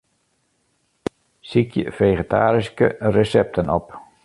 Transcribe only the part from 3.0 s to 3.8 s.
resepten